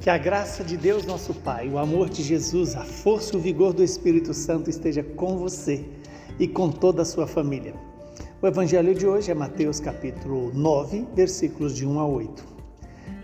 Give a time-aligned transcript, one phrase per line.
[0.00, 3.40] Que a graça de Deus, nosso Pai, o amor de Jesus, a força e o
[3.40, 5.84] vigor do Espírito Santo esteja com você
[6.38, 7.74] e com toda a sua família.
[8.40, 12.44] O evangelho de hoje é Mateus capítulo 9, versículos de 1 a 8.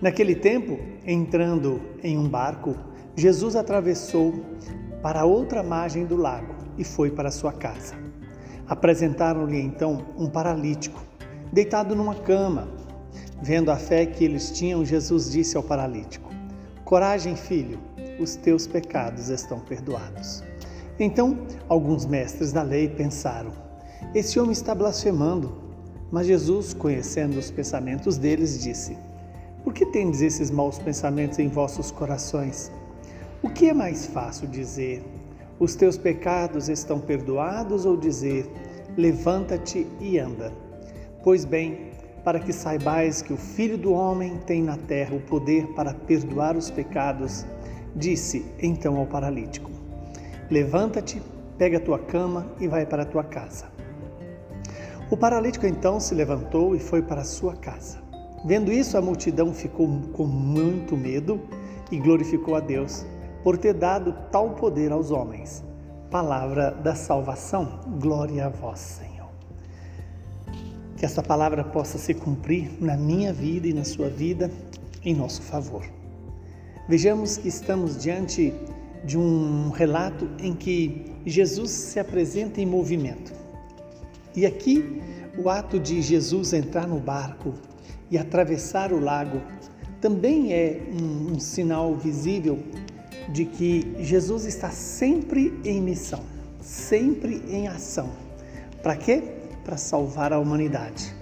[0.02, 2.75] Naquele tempo, entrando em um barco,
[3.14, 4.34] Jesus atravessou
[5.00, 7.95] para outra margem do lago e foi para sua casa.
[8.66, 11.00] Apresentaram-lhe então um paralítico,
[11.52, 12.68] deitado numa cama.
[13.41, 16.33] Vendo a fé que eles tinham, Jesus disse ao paralítico:
[16.84, 17.79] Coragem, filho,
[18.18, 20.44] os teus pecados estão perdoados.
[21.00, 23.52] Então, alguns mestres da lei pensaram:
[24.14, 25.64] Esse homem está blasfemando.
[26.12, 28.98] Mas Jesus, conhecendo os pensamentos deles, disse:
[29.64, 32.70] Por que tendes esses maus pensamentos em vossos corações?
[33.42, 35.03] O que é mais fácil dizer:
[35.58, 38.47] Os teus pecados estão perdoados, ou dizer:
[38.94, 40.53] Levanta-te e anda?
[41.22, 41.92] Pois bem,
[42.24, 46.56] para que saibais que o Filho do Homem tem na terra o poder para perdoar
[46.56, 47.44] os pecados,
[47.94, 49.70] disse então ao paralítico:
[50.50, 51.22] Levanta-te,
[51.58, 53.66] pega a tua cama e vai para a tua casa.
[55.11, 58.03] O paralítico então se levantou e foi para a sua casa.
[58.44, 61.41] Vendo isso, a multidão ficou com muito medo
[61.91, 63.06] e glorificou a Deus
[63.42, 65.62] por ter dado tal poder aos homens.
[66.11, 69.14] Palavra da salvação, glória a vós, Senhor.
[70.97, 74.50] Que essa palavra possa se cumprir na minha vida e na sua vida
[75.05, 75.84] em nosso favor.
[76.89, 78.53] Vejamos que estamos diante
[79.05, 83.33] de um relato em que Jesus se apresenta em movimento.
[84.34, 85.00] E aqui
[85.37, 87.55] o ato de Jesus entrar no barco
[88.11, 89.41] e atravessar o lago
[90.00, 92.59] também é um, um sinal visível
[93.33, 96.22] de que Jesus está sempre em missão,
[96.61, 98.11] sempre em ação.
[98.83, 99.22] Para quê?
[99.65, 101.15] Para salvar a humanidade.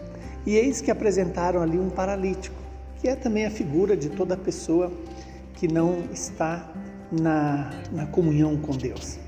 [0.44, 2.56] E eis que apresentaram ali um paralítico,
[2.96, 4.92] que é também a figura de toda pessoa
[5.54, 6.72] que não está
[7.10, 9.18] na, na comunhão com Deus.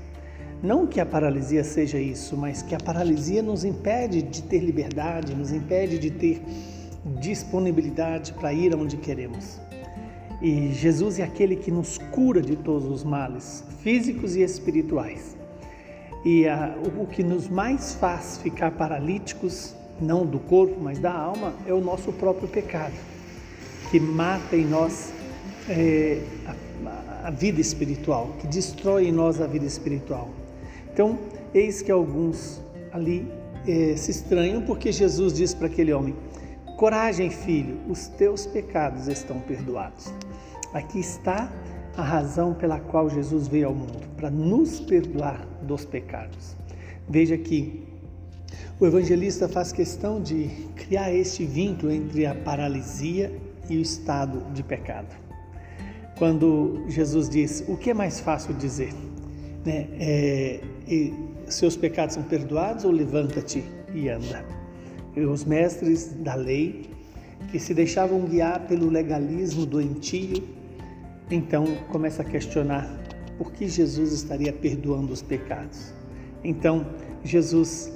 [0.61, 5.35] Não que a paralisia seja isso, mas que a paralisia nos impede de ter liberdade,
[5.35, 6.41] nos impede de ter
[7.19, 9.59] disponibilidade para ir aonde queremos.
[10.41, 15.34] E Jesus é aquele que nos cura de todos os males, físicos e espirituais.
[16.25, 21.53] E a, o que nos mais faz ficar paralíticos, não do corpo, mas da alma,
[21.67, 22.95] é o nosso próprio pecado,
[23.91, 25.13] que mata em nós
[25.69, 30.29] é, a, a vida espiritual, que destrói em nós a vida espiritual.
[30.91, 31.19] Então,
[31.53, 32.59] eis que alguns
[32.91, 33.31] ali
[33.67, 36.15] é, se estranham porque Jesus diz para aquele homem:
[36.77, 40.11] Coragem, filho, os teus pecados estão perdoados.
[40.73, 41.51] Aqui está
[41.95, 46.55] a razão pela qual Jesus veio ao mundo, para nos perdoar dos pecados.
[47.09, 47.83] Veja que
[48.79, 53.31] o evangelista faz questão de criar este vínculo entre a paralisia
[53.69, 55.15] e o estado de pecado.
[56.17, 58.93] Quando Jesus diz, o que é mais fácil dizer?
[59.65, 59.87] Né?
[59.99, 60.59] É,
[61.47, 64.45] seus pecados são perdoados ou levanta-te e anda?
[65.15, 66.89] E os mestres da lei,
[67.51, 70.43] que se deixavam guiar pelo legalismo doentio,
[71.29, 72.89] então começa a questionar
[73.37, 75.93] por que Jesus estaria perdoando os pecados.
[76.43, 76.85] Então
[77.23, 77.91] Jesus,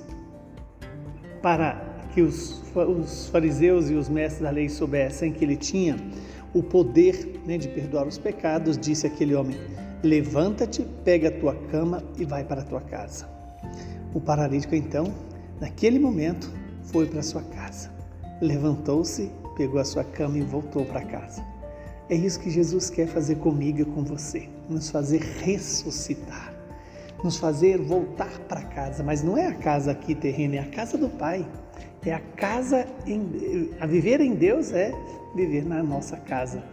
[1.42, 5.96] para que os, os fariseus e os mestres da lei soubessem que ele tinha
[6.54, 9.56] o poder né, de perdoar os pecados, disse aquele homem:
[10.04, 13.28] Levanta-te, pega a tua cama e vai para a tua casa.
[14.14, 15.14] O paralítico, então,
[15.60, 16.52] naquele momento,
[16.84, 17.92] foi para sua casa.
[18.42, 21.44] Levantou-se, pegou a sua cama e voltou para casa.
[22.10, 26.54] É isso que Jesus quer fazer comigo e com você, nos fazer ressuscitar,
[27.24, 30.98] nos fazer voltar para casa, mas não é a casa aqui terrena, é a casa
[30.98, 31.46] do Pai.
[32.06, 34.94] É a casa em, a viver em Deus é
[35.36, 36.64] viver na nossa casa.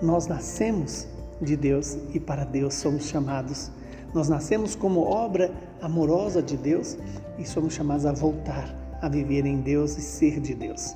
[0.00, 1.08] Nós nascemos
[1.42, 3.70] de Deus e para Deus somos chamados.
[4.14, 5.52] Nós nascemos como obra
[5.82, 6.96] amorosa de Deus
[7.36, 10.94] e somos chamados a voltar a viver em Deus e ser de Deus.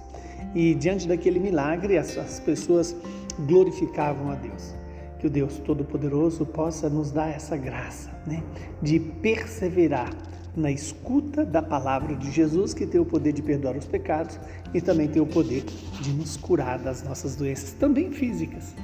[0.54, 2.94] E diante daquele milagre, as, as pessoas
[3.40, 4.74] glorificavam a Deus.
[5.18, 8.42] Que o Deus Todo-Poderoso possa nos dar essa graça né,
[8.80, 10.10] de perseverar
[10.56, 14.38] na escuta da palavra de Jesus, que tem o poder de perdoar os pecados
[14.74, 15.64] e também tem o poder
[16.00, 18.74] de nos curar das nossas doenças, também físicas.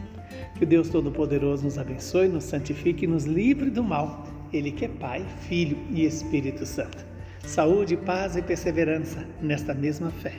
[0.56, 4.24] Que o Deus Todo-Poderoso nos abençoe, nos santifique e nos livre do mal.
[4.52, 7.04] Ele que é Pai, Filho e Espírito Santo.
[7.44, 10.34] Saúde, paz e perseverança nesta mesma fé.